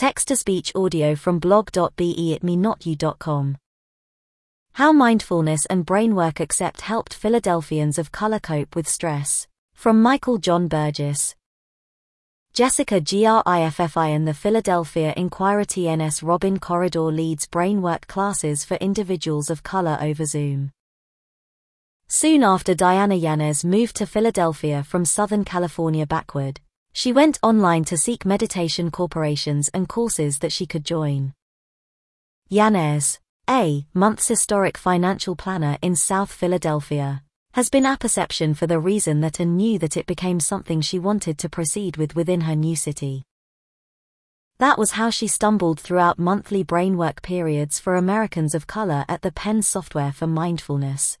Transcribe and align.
Text-to-speech 0.00 0.72
audio 0.74 1.14
from 1.14 1.38
blog.be 1.38 2.34
at 2.34 2.42
me 2.42 2.56
How 4.72 4.92
mindfulness 4.92 5.66
and 5.66 5.84
brainwork 5.84 6.40
accept 6.40 6.80
helped 6.80 7.12
Philadelphians 7.12 7.98
of 7.98 8.10
color 8.10 8.38
cope 8.38 8.74
with 8.74 8.88
stress. 8.88 9.46
From 9.74 10.00
Michael 10.00 10.38
John 10.38 10.68
Burgess. 10.68 11.34
Jessica 12.54 12.98
Griffin 13.02 14.14
and 14.14 14.26
the 14.26 14.32
Philadelphia 14.32 15.12
Inquirer 15.18 15.66
TNS 15.66 16.26
Robin 16.26 16.58
Corridor 16.58 17.12
leads 17.12 17.46
brainwork 17.46 18.06
classes 18.06 18.64
for 18.64 18.78
individuals 18.78 19.50
of 19.50 19.62
color 19.62 19.98
over 20.00 20.24
Zoom. 20.24 20.70
Soon 22.08 22.42
after 22.42 22.74
Diana 22.74 23.16
Yanez 23.16 23.66
moved 23.66 23.96
to 23.96 24.06
Philadelphia 24.06 24.82
from 24.82 25.04
Southern 25.04 25.44
California 25.44 26.06
backward, 26.06 26.58
she 26.92 27.12
went 27.12 27.38
online 27.42 27.84
to 27.84 27.96
seek 27.96 28.24
meditation 28.24 28.90
corporations 28.90 29.68
and 29.72 29.88
courses 29.88 30.38
that 30.38 30.52
she 30.52 30.66
could 30.66 30.84
join. 30.84 31.32
Yanez, 32.48 33.18
a 33.48 33.86
month's 33.94 34.28
historic 34.28 34.76
financial 34.76 35.36
planner 35.36 35.78
in 35.82 35.94
South 35.94 36.32
Philadelphia, 36.32 37.22
has 37.52 37.68
been 37.68 37.86
apperception 37.86 38.54
for 38.54 38.66
the 38.66 38.78
reason 38.78 39.20
that 39.20 39.40
and 39.40 39.56
knew 39.56 39.78
that 39.78 39.96
it 39.96 40.06
became 40.06 40.38
something 40.38 40.80
she 40.80 40.98
wanted 40.98 41.38
to 41.38 41.48
proceed 41.48 41.96
with 41.96 42.14
within 42.14 42.42
her 42.42 42.54
new 42.54 42.76
city. 42.76 43.24
That 44.58 44.78
was 44.78 44.92
how 44.92 45.10
she 45.10 45.26
stumbled 45.26 45.80
throughout 45.80 46.18
monthly 46.18 46.62
brainwork 46.62 47.22
periods 47.22 47.80
for 47.80 47.96
Americans 47.96 48.54
of 48.54 48.66
color 48.66 49.04
at 49.08 49.22
the 49.22 49.32
Penn 49.32 49.62
Software 49.62 50.12
for 50.12 50.26
Mindfulness. 50.26 51.18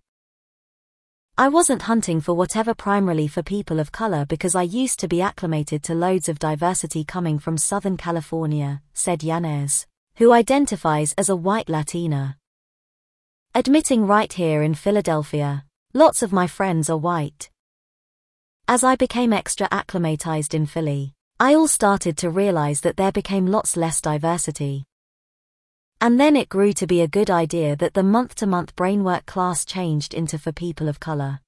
I 1.40 1.48
wasn't 1.48 1.80
hunting 1.80 2.20
for 2.20 2.34
whatever 2.34 2.74
primarily 2.74 3.26
for 3.26 3.42
people 3.42 3.80
of 3.80 3.90
color 3.90 4.26
because 4.26 4.54
I 4.54 4.60
used 4.60 5.00
to 5.00 5.08
be 5.08 5.22
acclimated 5.22 5.82
to 5.84 5.94
loads 5.94 6.28
of 6.28 6.38
diversity 6.38 7.02
coming 7.02 7.38
from 7.38 7.56
Southern 7.56 7.96
California, 7.96 8.82
said 8.92 9.22
Yanez, 9.22 9.86
who 10.16 10.32
identifies 10.32 11.14
as 11.14 11.30
a 11.30 11.34
white 11.34 11.70
Latina. 11.70 12.36
Admitting 13.54 14.06
right 14.06 14.30
here 14.30 14.62
in 14.62 14.74
Philadelphia, 14.74 15.64
Lots 15.94 16.22
of 16.22 16.30
my 16.30 16.46
friends 16.46 16.90
are 16.90 16.98
white. 16.98 17.48
As 18.68 18.84
I 18.84 18.96
became 18.96 19.32
extra 19.32 19.66
acclimatized 19.72 20.52
in 20.52 20.66
Philly, 20.66 21.14
I 21.40 21.54
all 21.54 21.68
started 21.68 22.18
to 22.18 22.28
realize 22.28 22.82
that 22.82 22.98
there 22.98 23.12
became 23.12 23.46
lots 23.46 23.78
less 23.78 24.02
diversity. 24.02 24.84
And 26.02 26.18
then 26.18 26.34
it 26.34 26.48
grew 26.48 26.72
to 26.74 26.86
be 26.86 27.02
a 27.02 27.08
good 27.08 27.30
idea 27.30 27.76
that 27.76 27.92
the 27.92 28.02
month-to-month 28.02 28.74
brainwork 28.74 29.26
class 29.26 29.66
changed 29.66 30.14
into 30.14 30.38
for 30.38 30.50
people 30.50 30.88
of 30.88 30.98
color. 30.98 31.40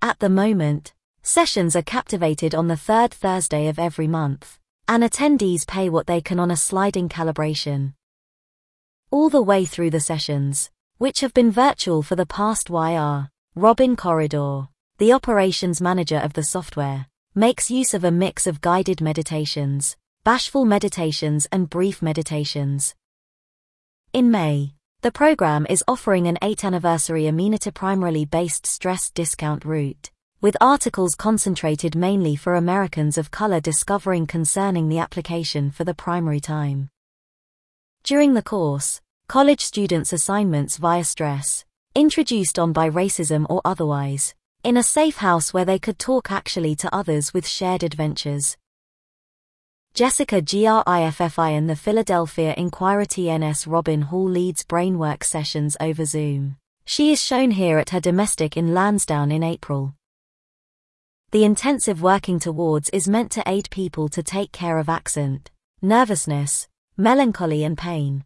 At 0.00 0.18
the 0.18 0.28
moment, 0.28 0.92
sessions 1.22 1.76
are 1.76 1.82
captivated 1.82 2.52
on 2.52 2.66
the 2.66 2.76
third 2.76 3.14
Thursday 3.14 3.68
of 3.68 3.78
every 3.78 4.08
month, 4.08 4.58
and 4.88 5.04
attendees 5.04 5.64
pay 5.64 5.88
what 5.88 6.08
they 6.08 6.20
can 6.20 6.40
on 6.40 6.50
a 6.50 6.56
sliding 6.56 7.08
calibration. 7.08 7.94
All 9.12 9.28
the 9.28 9.40
way 9.40 9.64
through 9.66 9.90
the 9.90 10.00
sessions, 10.00 10.70
which 10.98 11.20
have 11.20 11.32
been 11.32 11.52
virtual 11.52 12.02
for 12.02 12.16
the 12.16 12.26
past 12.26 12.70
YR. 12.70 13.28
Robin 13.54 13.94
Corridor, 13.94 14.68
the 14.98 15.12
operations 15.12 15.80
manager 15.80 16.18
of 16.18 16.32
the 16.32 16.42
software, 16.42 17.06
makes 17.36 17.70
use 17.70 17.94
of 17.94 18.02
a 18.02 18.10
mix 18.10 18.48
of 18.48 18.60
guided 18.60 19.00
meditations, 19.00 19.96
bashful 20.24 20.64
meditations 20.64 21.46
and 21.52 21.70
brief 21.70 22.02
meditations. 22.02 22.94
In 24.12 24.30
May, 24.30 24.74
the 25.00 25.10
program 25.10 25.66
is 25.70 25.82
offering 25.88 26.26
an 26.26 26.36
8th 26.42 26.64
anniversary 26.64 27.22
Aminata 27.22 27.72
primarily 27.72 28.26
based 28.26 28.66
stress 28.66 29.10
discount 29.10 29.64
route, 29.64 30.10
with 30.42 30.54
articles 30.60 31.14
concentrated 31.14 31.96
mainly 31.96 32.36
for 32.36 32.54
Americans 32.54 33.16
of 33.16 33.30
color 33.30 33.58
discovering 33.58 34.26
concerning 34.26 34.90
the 34.90 34.98
application 34.98 35.70
for 35.70 35.84
the 35.84 35.94
primary 35.94 36.40
time. 36.40 36.90
During 38.04 38.34
the 38.34 38.42
course, 38.42 39.00
college 39.28 39.62
students' 39.62 40.12
assignments 40.12 40.76
via 40.76 41.04
stress, 41.04 41.64
introduced 41.94 42.58
on 42.58 42.74
by 42.74 42.90
racism 42.90 43.46
or 43.48 43.62
otherwise, 43.64 44.34
in 44.62 44.76
a 44.76 44.82
safe 44.82 45.16
house 45.16 45.54
where 45.54 45.64
they 45.64 45.78
could 45.78 45.98
talk 45.98 46.30
actually 46.30 46.76
to 46.76 46.94
others 46.94 47.32
with 47.32 47.48
shared 47.48 47.82
adventures. 47.82 48.58
Jessica 49.94 50.40
Griffin 50.40 50.82
and 50.86 51.68
the 51.68 51.76
Philadelphia 51.76 52.54
Inquirer 52.56 53.04
TNS 53.04 53.70
Robin 53.70 54.00
Hall 54.00 54.24
leads 54.24 54.64
brainwork 54.64 55.22
sessions 55.22 55.76
over 55.80 56.06
Zoom. 56.06 56.56
She 56.86 57.12
is 57.12 57.22
shown 57.22 57.50
here 57.50 57.76
at 57.76 57.90
her 57.90 58.00
domestic 58.00 58.56
in 58.56 58.72
Lansdowne 58.72 59.30
in 59.30 59.42
April. 59.42 59.94
The 61.32 61.44
intensive 61.44 62.00
working 62.00 62.38
towards 62.38 62.88
is 62.88 63.06
meant 63.06 63.30
to 63.32 63.42
aid 63.46 63.68
people 63.68 64.08
to 64.08 64.22
take 64.22 64.50
care 64.50 64.78
of 64.78 64.88
accent, 64.88 65.50
nervousness, 65.82 66.68
melancholy 66.96 67.62
and 67.62 67.76
pain. 67.76 68.24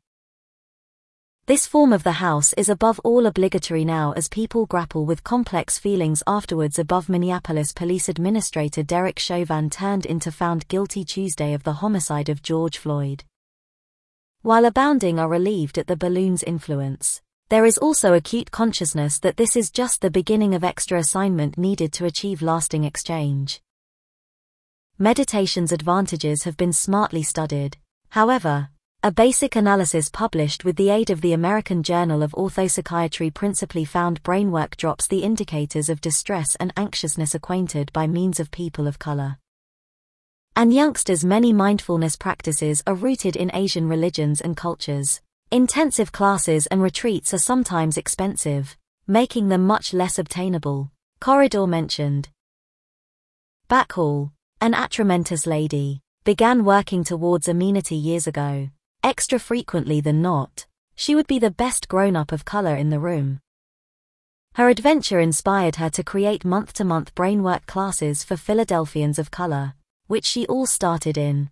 This 1.47 1.65
form 1.65 1.93
of 1.93 2.03
the 2.03 2.11
house 2.11 2.53
is 2.55 2.69
above 2.69 2.99
all 3.05 3.25
obligatory 3.25 3.85
now 3.85 4.11
as 4.17 4.27
people 4.27 4.67
grapple 4.67 5.07
with 5.07 5.23
complex 5.23 5.79
feelings 5.79 6.21
afterwards 6.27 6.77
above 6.77 7.09
Minneapolis 7.09 7.73
Police 7.73 8.09
Administrator 8.09 8.83
Derek 8.83 9.21
Chauvin 9.21 9.71
turned 9.71 10.07
into 10.07 10.33
found 10.33 10.67
guilty 10.67 11.05
Tuesday 11.05 11.55
of 11.55 11.63
the 11.63 11.75
homicide 11.75 12.29
of 12.29 12.43
George 12.43 12.79
Floyd. 12.79 13.23
While 14.43 14.65
abounding 14.65 15.21
are 15.21 15.29
relieved 15.29 15.79
at 15.79 15.87
the 15.87 15.95
balloon's 15.95 16.43
influence, 16.43 17.23
there 17.49 17.65
is 17.65 17.79
also 17.79 18.15
acute 18.15 18.51
consciousness 18.51 19.21
that 19.21 19.37
this 19.37 19.55
is 19.55 19.71
just 19.71 20.01
the 20.01 20.11
beginning 20.11 20.53
of 20.53 20.65
extra 20.65 20.99
assignment 20.99 21.57
needed 21.57 21.93
to 21.93 22.07
achieve 22.07 22.43
lasting 22.43 22.83
exchange. 22.83 23.61
Meditation's 24.99 25.71
advantages 25.71 26.43
have 26.43 26.57
been 26.57 26.73
smartly 26.73 27.23
studied, 27.23 27.77
however, 28.09 28.71
a 29.07 29.13
basic 29.13 29.55
analysis 29.55 30.09
published 30.09 30.65
with 30.65 30.75
the 30.75 30.91
aid 30.91 31.11
of 31.11 31.21
the 31.21 31.33
American 31.33 31.81
Journal 31.81 32.25
of 32.25 32.33
Orthopsychiatry 32.33 33.33
principally 33.33 33.85
found 33.85 34.21
brainwork 34.25 34.77
drops 34.77 35.07
the 35.07 35.23
indicators 35.23 35.89
of 35.89 36.01
distress 36.01 36.57
and 36.57 36.73
anxiousness 36.77 37.33
acquainted 37.33 37.93
by 37.93 38.09
means 38.09 38.41
of 38.41 38.51
people 38.51 38.89
of 38.89 38.99
color. 38.99 39.39
And 40.57 40.75
youngsters' 40.75 41.25
many 41.25 41.53
mindfulness 41.53 42.17
practices 42.17 42.83
are 42.85 42.97
rooted 42.97 43.37
in 43.37 43.55
Asian 43.55 43.89
religions 43.89 44.41
and 44.41 44.57
cultures. 44.57 45.21
Intensive 45.53 46.11
classes 46.11 46.67
and 46.67 46.83
retreats 46.83 47.33
are 47.33 47.39
sometimes 47.39 47.97
expensive, 47.97 48.77
making 49.07 49.51
them 49.51 49.65
much 49.65 49.95
less 49.95 50.19
obtainable. 50.19 50.91
Corridor 51.21 51.69
mentioned. 51.69 52.31
Backhall, 53.71 54.33
an 54.61 54.73
atramentous 54.73 55.47
lady, 55.47 56.01
began 56.25 56.65
working 56.65 57.05
towards 57.05 57.47
amenity 57.47 57.95
years 57.95 58.27
ago 58.27 58.69
extra 59.07 59.39
frequently 59.39 60.01
than 60.01 60.21
not, 60.21 60.67
she 60.97 61.15
would 61.15 61.29
be 61.29 61.39
the 61.39 61.51
best 61.53 61.87
grown-up 61.87 62.33
of 62.33 62.45
color 62.45 62.75
in 62.75 62.91
the 62.91 62.99
room. 62.99 63.39
Her 64.57 64.69
adventure 64.69 65.21
inspired 65.21 65.77
her 65.77 65.89
to 65.91 66.03
create 66.03 66.45
month-to-month 66.45 67.15
brainwork 67.15 67.67
classes 67.67 68.25
for 68.25 68.37
Philadelphians 68.37 69.21
of 69.21 69.31
color, 69.31 69.75
which 70.09 70.25
she 70.25 70.45
all 70.49 70.67
started 70.67 71.17
in. 71.17 71.51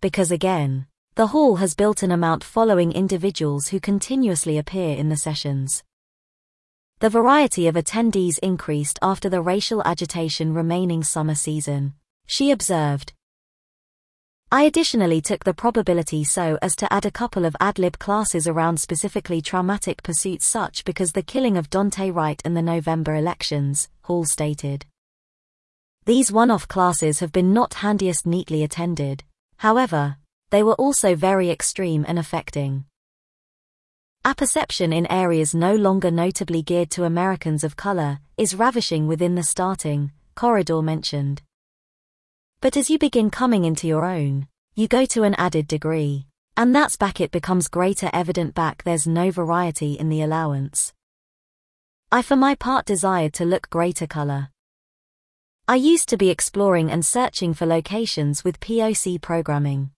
Because 0.00 0.30
again, 0.30 0.86
the 1.14 1.26
hall 1.26 1.56
has 1.56 1.74
built 1.74 2.02
an 2.02 2.10
amount 2.10 2.42
following 2.42 2.90
individuals 2.90 3.68
who 3.68 3.78
continuously 3.78 4.56
appear 4.56 4.96
in 4.96 5.10
the 5.10 5.18
sessions. 5.18 5.82
The 7.00 7.10
variety 7.10 7.66
of 7.66 7.74
attendees 7.74 8.38
increased 8.38 8.98
after 9.02 9.28
the 9.28 9.42
racial 9.42 9.82
agitation 9.84 10.54
remaining 10.54 11.04
summer 11.04 11.34
season, 11.34 11.92
she 12.26 12.50
observed, 12.50 13.12
I 14.52 14.64
additionally 14.64 15.20
took 15.20 15.44
the 15.44 15.54
probability 15.54 16.24
so 16.24 16.58
as 16.60 16.74
to 16.76 16.92
add 16.92 17.06
a 17.06 17.10
couple 17.12 17.44
of 17.44 17.54
ad-lib 17.60 18.00
classes 18.00 18.48
around 18.48 18.80
specifically 18.80 19.40
traumatic 19.40 20.02
pursuits 20.02 20.44
such 20.44 20.84
because 20.84 21.12
the 21.12 21.22
killing 21.22 21.56
of 21.56 21.70
Daunte 21.70 22.12
Wright 22.12 22.42
and 22.44 22.56
the 22.56 22.62
November 22.62 23.14
elections, 23.14 23.88
Hall 24.02 24.24
stated. 24.24 24.86
These 26.04 26.32
one-off 26.32 26.66
classes 26.66 27.20
have 27.20 27.30
been 27.30 27.52
not 27.52 27.74
handiest 27.74 28.26
neatly 28.26 28.64
attended, 28.64 29.22
however, 29.58 30.16
they 30.50 30.64
were 30.64 30.74
also 30.74 31.14
very 31.14 31.48
extreme 31.48 32.04
and 32.08 32.18
affecting. 32.18 32.86
Apperception 34.24 34.92
in 34.92 35.06
areas 35.06 35.54
no 35.54 35.76
longer 35.76 36.10
notably 36.10 36.60
geared 36.60 36.90
to 36.90 37.04
Americans 37.04 37.62
of 37.62 37.76
color 37.76 38.18
is 38.36 38.56
ravishing 38.56 39.06
within 39.06 39.36
the 39.36 39.44
starting 39.44 40.10
corridor 40.34 40.82
mentioned. 40.82 41.40
But 42.62 42.76
as 42.76 42.90
you 42.90 42.98
begin 42.98 43.30
coming 43.30 43.64
into 43.64 43.86
your 43.86 44.04
own, 44.04 44.46
you 44.74 44.86
go 44.86 45.06
to 45.06 45.22
an 45.22 45.34
added 45.36 45.66
degree. 45.66 46.26
And 46.58 46.74
that's 46.74 46.94
back 46.94 47.18
it 47.18 47.30
becomes 47.30 47.68
greater 47.68 48.10
evident 48.12 48.54
back 48.54 48.82
there's 48.82 49.06
no 49.06 49.30
variety 49.30 49.94
in 49.94 50.10
the 50.10 50.20
allowance. 50.20 50.92
I 52.12 52.20
for 52.20 52.36
my 52.36 52.54
part 52.54 52.84
desired 52.84 53.32
to 53.34 53.46
look 53.46 53.70
greater 53.70 54.06
color. 54.06 54.50
I 55.66 55.76
used 55.76 56.10
to 56.10 56.18
be 56.18 56.28
exploring 56.28 56.90
and 56.90 57.06
searching 57.06 57.54
for 57.54 57.64
locations 57.64 58.44
with 58.44 58.60
POC 58.60 59.22
programming. 59.22 59.92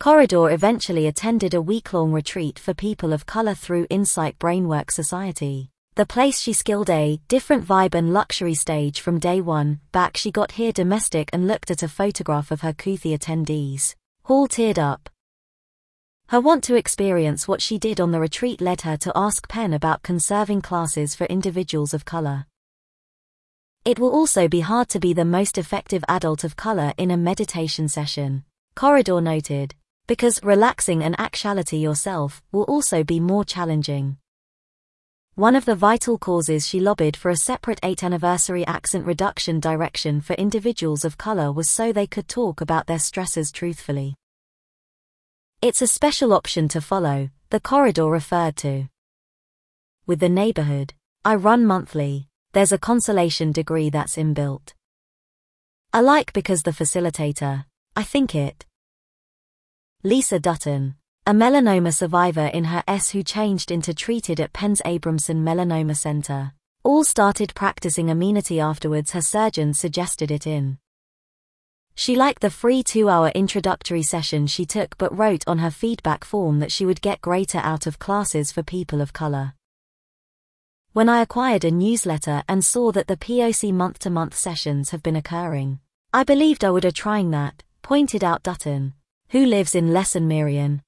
Corridor 0.00 0.50
eventually 0.50 1.06
attended 1.06 1.54
a 1.54 1.62
week-long 1.62 2.10
retreat 2.10 2.58
for 2.58 2.74
people 2.74 3.12
of 3.12 3.26
color 3.26 3.54
through 3.54 3.86
Insight 3.88 4.36
Brainwork 4.40 4.90
Society, 4.90 5.70
The 6.00 6.06
place 6.06 6.40
she 6.40 6.54
skilled 6.54 6.88
a 6.88 7.20
different 7.28 7.66
vibe 7.66 7.94
and 7.94 8.10
luxury 8.10 8.54
stage 8.54 9.02
from 9.02 9.18
day 9.18 9.42
one. 9.42 9.80
Back 9.92 10.16
she 10.16 10.30
got 10.30 10.52
here 10.52 10.72
domestic 10.72 11.28
and 11.30 11.46
looked 11.46 11.70
at 11.70 11.82
a 11.82 11.88
photograph 11.88 12.50
of 12.50 12.62
her 12.62 12.72
Kuthi 12.72 13.14
attendees. 13.14 13.96
Hall 14.22 14.48
teared 14.48 14.78
up. 14.78 15.10
Her 16.28 16.40
want 16.40 16.64
to 16.64 16.74
experience 16.74 17.46
what 17.46 17.60
she 17.60 17.78
did 17.78 18.00
on 18.00 18.12
the 18.12 18.18
retreat 18.18 18.62
led 18.62 18.80
her 18.80 18.96
to 18.96 19.12
ask 19.14 19.46
Penn 19.46 19.74
about 19.74 20.02
conserving 20.02 20.62
classes 20.62 21.14
for 21.14 21.26
individuals 21.26 21.92
of 21.92 22.06
color. 22.06 22.46
It 23.84 23.98
will 23.98 24.14
also 24.14 24.48
be 24.48 24.60
hard 24.60 24.88
to 24.88 25.00
be 25.00 25.12
the 25.12 25.26
most 25.26 25.58
effective 25.58 26.02
adult 26.08 26.44
of 26.44 26.56
color 26.56 26.94
in 26.96 27.10
a 27.10 27.18
meditation 27.18 27.88
session. 27.88 28.44
Corridor 28.74 29.20
noted, 29.20 29.74
because 30.06 30.42
relaxing 30.42 31.02
and 31.02 31.14
actuality 31.20 31.76
yourself 31.76 32.40
will 32.52 32.64
also 32.64 33.04
be 33.04 33.20
more 33.20 33.44
challenging. 33.44 34.16
One 35.40 35.56
of 35.56 35.64
the 35.64 35.74
vital 35.74 36.18
causes 36.18 36.66
she 36.66 36.80
lobbied 36.80 37.16
for 37.16 37.30
a 37.30 37.34
separate 37.34 37.80
8th 37.80 38.02
anniversary 38.02 38.66
accent 38.66 39.06
reduction 39.06 39.58
direction 39.58 40.20
for 40.20 40.34
individuals 40.34 41.02
of 41.02 41.16
color 41.16 41.50
was 41.50 41.70
so 41.70 41.92
they 41.92 42.06
could 42.06 42.28
talk 42.28 42.60
about 42.60 42.86
their 42.86 42.98
stresses 42.98 43.50
truthfully. 43.50 44.16
It's 45.62 45.80
a 45.80 45.86
special 45.86 46.34
option 46.34 46.68
to 46.68 46.82
follow, 46.82 47.30
the 47.48 47.58
corridor 47.58 48.10
referred 48.10 48.54
to. 48.56 48.88
With 50.04 50.20
the 50.20 50.28
neighborhood, 50.28 50.92
I 51.24 51.36
run 51.36 51.64
monthly, 51.64 52.28
there's 52.52 52.72
a 52.72 52.78
consolation 52.78 53.50
degree 53.50 53.88
that's 53.88 54.16
inbuilt. 54.16 54.74
I 55.90 56.02
like 56.02 56.34
because 56.34 56.64
the 56.64 56.72
facilitator, 56.72 57.64
I 57.96 58.02
think 58.02 58.34
it. 58.34 58.66
Lisa 60.02 60.38
Dutton, 60.38 60.96
a 61.26 61.32
melanoma 61.32 61.92
survivor 61.92 62.46
in 62.46 62.64
her 62.64 62.82
S 62.88 63.10
who 63.10 63.22
changed 63.22 63.70
into 63.70 63.92
treated 63.92 64.40
at 64.40 64.52
Penn's 64.52 64.80
Abramson 64.84 65.44
Melanoma 65.44 65.96
Center. 65.96 66.52
All 66.82 67.04
started 67.04 67.54
practicing 67.54 68.10
amenity 68.10 68.58
afterwards 68.58 69.12
her 69.12 69.20
surgeon 69.20 69.74
suggested 69.74 70.30
it 70.30 70.46
in. 70.46 70.78
She 71.94 72.16
liked 72.16 72.40
the 72.40 72.48
free 72.48 72.82
two-hour 72.82 73.28
introductory 73.34 74.02
session 74.02 74.46
she 74.46 74.64
took 74.64 74.96
but 74.96 75.16
wrote 75.16 75.44
on 75.46 75.58
her 75.58 75.70
feedback 75.70 76.24
form 76.24 76.58
that 76.60 76.72
she 76.72 76.86
would 76.86 77.02
get 77.02 77.20
greater 77.20 77.58
out 77.58 77.86
of 77.86 77.98
classes 77.98 78.50
for 78.50 78.62
people 78.62 79.02
of 79.02 79.12
color. 79.12 79.52
When 80.94 81.10
I 81.10 81.20
acquired 81.20 81.64
a 81.64 81.70
newsletter 81.70 82.42
and 82.48 82.64
saw 82.64 82.92
that 82.92 83.08
the 83.08 83.18
POC 83.18 83.74
month-to-month 83.74 84.34
sessions 84.34 84.90
have 84.90 85.02
been 85.02 85.16
occurring, 85.16 85.80
I 86.14 86.24
believed 86.24 86.64
I 86.64 86.70
would 86.70 86.86
a 86.86 86.90
trying 86.90 87.30
that, 87.32 87.62
pointed 87.82 88.24
out 88.24 88.42
Dutton, 88.42 88.94
who 89.28 89.44
lives 89.44 89.74
in 89.74 89.92
Lesson 89.92 90.26
Merion. 90.26 90.82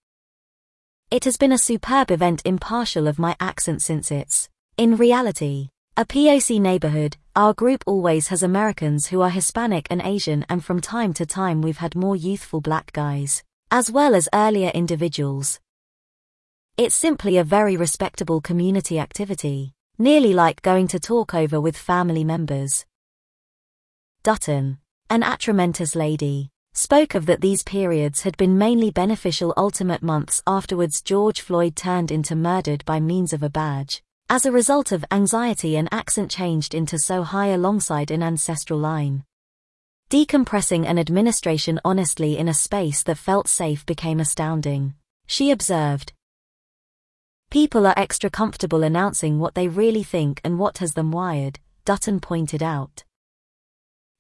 It 1.13 1.25
has 1.25 1.37
been 1.37 1.53
a 1.53 1.59
superb 1.59 2.11
event 2.11 2.41
impartial 2.47 3.07
of 3.07 3.19
my 3.19 3.37
accent 3.39 3.83
since 3.83 4.11
it's, 4.11 4.49
in 4.79 4.97
reality, 4.97 5.69
a 5.95 6.07
POC 6.07 6.59
neighborhood. 6.59 7.19
Our 7.37 7.53
group 7.53 7.85
always 7.87 8.29
has 8.29 8.43
Americans 8.43 9.09
who 9.09 9.21
are 9.21 9.29
Hispanic 9.29 9.87
and 9.91 10.01
Asian, 10.01 10.47
and 10.49 10.65
from 10.65 10.81
time 10.81 11.13
to 11.13 11.27
time 11.27 11.61
we've 11.61 11.77
had 11.85 11.95
more 11.95 12.17
youthful 12.17 12.63
black 12.63 12.95
guys, 12.95 13.45
as 13.71 13.91
well 13.91 14.15
as 14.15 14.27
earlier 14.33 14.71
individuals. 14.71 15.61
It's 16.79 16.95
simply 16.95 17.37
a 17.37 17.45
very 17.45 17.77
respectable 17.77 18.41
community 18.41 18.99
activity, 18.99 19.75
nearly 19.99 20.33
like 20.33 20.63
going 20.63 20.89
to 20.89 20.99
talk 20.99 21.35
over 21.35 21.61
with 21.61 21.77
family 21.77 22.25
members. 22.25 22.87
Dutton, 24.23 24.79
an 25.11 25.21
atramentus 25.21 25.95
lady, 25.95 26.52
spoke 26.75 27.15
of 27.15 27.27
that 27.27 27.41
these 27.41 27.63
periods 27.63 28.23
had 28.23 28.37
been 28.37 28.57
mainly 28.57 28.91
beneficial 28.91 29.53
ultimate 29.57 30.03
months 30.03 30.43
afterwards 30.47 31.03
George 31.03 31.41
Floyd 31.41 31.77
turned 31.77 32.11
into 32.11 32.35
murdered 32.35 32.85
by 32.85 32.99
means 32.99 33.33
of 33.33 33.43
a 33.43 33.51
badge. 33.51 34.03
As 34.31 34.47
a 34.47 34.53
result 34.53 34.93
of 34.93 35.05
anxiety 35.11 35.77
an 35.77 35.89
accent 35.93 36.31
changed 36.31 36.75
into 36.75 36.99
so 36.99 37.23
high 37.23 37.49
alongside 37.49 38.11
an 38.11 38.23
ancestral 38.23 38.79
line. 38.79 39.25
Decompressing 40.09 40.87
an 40.87 40.99
administration 40.99 41.79
honestly 41.85 42.39
in 42.39 42.49
a 42.49 42.55
space 42.55 43.03
that 43.03 43.19
felt 43.19 43.49
safe 43.49 43.85
became 43.85 44.21
astounding. 44.21 44.95
She 45.27 45.51
observed. 45.51 46.15
People 47.51 47.87
are 47.87 47.95
extra 47.99 48.31
comfortable 48.31 48.83
announcing 48.83 49.39
what 49.39 49.55
they 49.55 49.69
really 49.69 50.03
think 50.03 50.41
and 50.43 50.59
what 50.59 50.79
has 50.79 50.95
them 50.95 51.13
wired, 51.13 51.59
Dutton 51.85 52.21
pointed 52.21 52.63
out. 52.63 53.05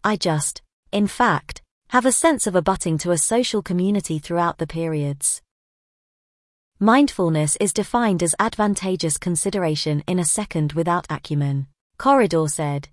I 0.04 0.16
just, 0.16 0.60
in 0.92 1.06
fact, 1.06 1.61
have 1.92 2.06
a 2.06 2.10
sense 2.10 2.46
of 2.46 2.56
abutting 2.56 2.96
to 2.96 3.10
a 3.10 3.18
social 3.18 3.60
community 3.60 4.18
throughout 4.18 4.56
the 4.56 4.66
periods. 4.66 5.42
Mindfulness 6.80 7.54
is 7.60 7.74
defined 7.74 8.22
as 8.22 8.34
advantageous 8.38 9.18
consideration 9.18 10.02
in 10.06 10.18
a 10.18 10.24
second 10.24 10.72
without 10.72 11.06
acumen, 11.10 11.66
Corridor 11.98 12.48
said. 12.48 12.88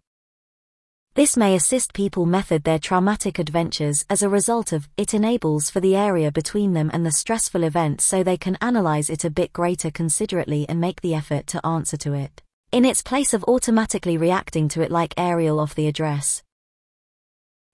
This 1.14 1.38
may 1.38 1.56
assist 1.56 1.94
people 1.94 2.26
method 2.26 2.66
their 2.66 2.78
traumatic 2.78 3.40
adventures 3.40 4.04
as 4.10 4.22
a 4.22 4.28
result 4.28 4.74
of 4.74 4.90
it 4.98 5.14
enables 5.14 5.70
for 5.70 5.80
the 5.80 5.96
area 5.96 6.30
between 6.30 6.74
them 6.74 6.92
and 6.92 7.06
the 7.06 7.14
stressful 7.14 7.64
event 7.64 8.02
so 8.02 8.22
they 8.22 8.36
can 8.36 8.58
analyze 8.60 9.10
it 9.10 9.24
a 9.24 9.30
bit 9.30 9.54
greater 9.54 9.92
considerately 9.92 10.66
and 10.68 10.82
make 10.82 11.00
the 11.00 11.16
effort 11.16 11.48
to 11.48 11.66
answer 11.66 11.96
to 11.96 12.12
it. 12.12 12.42
In 12.74 12.84
its 12.84 13.02
place 13.02 13.34
of 13.34 13.46
automatically 13.46 14.18
reacting 14.18 14.68
to 14.68 14.82
it 14.82 14.92
like 14.92 15.14
Ariel 15.16 15.62
off 15.62 15.74
the 15.74 15.88
address. 15.88 16.44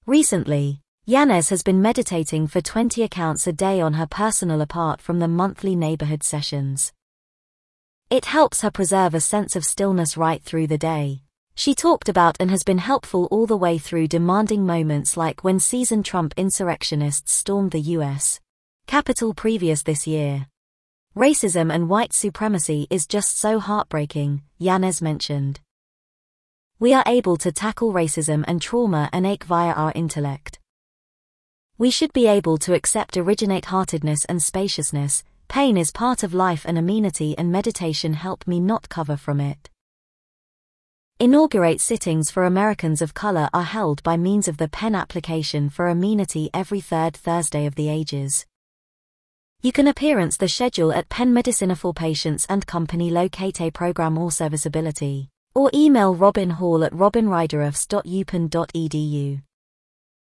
Recently, 0.05 0.83
Yanez 1.07 1.49
has 1.49 1.61
been 1.61 1.83
meditating 1.83 2.47
for 2.47 2.61
20 2.61 3.03
accounts 3.03 3.45
a 3.45 3.53
day 3.53 3.79
on 3.79 3.93
her 3.93 4.07
personal 4.07 4.59
apart 4.59 4.99
from 4.99 5.19
the 5.19 5.27
monthly 5.27 5.75
neighborhood 5.75 6.23
sessions. 6.23 6.91
It 8.09 8.25
helps 8.25 8.61
her 8.61 8.71
preserve 8.71 9.13
a 9.13 9.19
sense 9.19 9.55
of 9.55 9.63
stillness 9.63 10.17
right 10.17 10.41
through 10.41 10.65
the 10.65 10.79
day. 10.79 11.21
She 11.53 11.75
talked 11.75 12.09
about 12.09 12.37
and 12.39 12.49
has 12.49 12.63
been 12.63 12.79
helpful 12.79 13.27
all 13.29 13.45
the 13.45 13.55
way 13.55 13.77
through 13.77 14.07
demanding 14.07 14.65
moments 14.65 15.15
like 15.15 15.43
when 15.43 15.59
seasoned 15.59 16.05
Trump 16.05 16.33
insurrectionists 16.37 17.31
stormed 17.31 17.69
the 17.69 17.81
U.S. 17.81 18.39
Capitol 18.87 19.35
previous 19.35 19.83
this 19.83 20.07
year. 20.07 20.47
Racism 21.15 21.71
and 21.71 21.87
white 21.87 22.13
supremacy 22.13 22.87
is 22.89 23.05
just 23.05 23.37
so 23.37 23.59
heartbreaking, 23.59 24.41
Yanez 24.57 25.03
mentioned. 25.03 25.59
We 26.79 26.95
are 26.95 27.03
able 27.05 27.37
to 27.37 27.51
tackle 27.51 27.93
racism 27.93 28.43
and 28.47 28.59
trauma 28.59 29.07
and 29.13 29.27
ache 29.27 29.43
via 29.43 29.71
our 29.71 29.91
intellect. 29.93 30.59
We 31.77 31.91
should 31.91 32.13
be 32.13 32.25
able 32.25 32.57
to 32.59 32.73
accept 32.73 33.17
originate 33.17 33.65
heartedness 33.65 34.23
and 34.25 34.41
spaciousness, 34.41 35.25
pain 35.49 35.75
is 35.75 35.91
part 35.91 36.23
of 36.23 36.33
life 36.33 36.63
and 36.65 36.77
amenity 36.77 37.37
and 37.37 37.51
meditation 37.51 38.13
help 38.13 38.47
me 38.47 38.61
not 38.61 38.87
cover 38.87 39.17
from 39.17 39.41
it. 39.41 39.69
Inaugurate 41.19 41.81
sittings 41.81 42.31
for 42.31 42.45
Americans 42.45 43.01
of 43.01 43.13
color 43.13 43.49
are 43.53 43.63
held 43.63 44.01
by 44.03 44.15
means 44.15 44.47
of 44.47 44.55
the 44.55 44.69
PEN 44.69 44.95
application 44.95 45.69
for 45.69 45.89
amenity 45.89 46.49
every 46.53 46.79
third 46.79 47.13
Thursday 47.13 47.65
of 47.65 47.75
the 47.75 47.89
ages. 47.89 48.45
You 49.61 49.73
can 49.73 49.89
appearance 49.89 50.37
the 50.37 50.47
schedule 50.47 50.93
at 50.93 51.09
Penn 51.09 51.33
Medicina 51.33 51.75
for 51.75 51.93
Patients 51.93 52.45
and 52.47 52.65
Company 52.65 53.09
locate 53.09 53.59
a 53.59 53.69
program 53.69 54.17
or 54.17 54.31
serviceability, 54.31 55.27
or 55.53 55.69
email 55.73 56.15
Robin 56.15 56.51
Hall 56.51 56.85
at 56.85 56.93
robinriderofs.upenn.edu. 56.93 59.41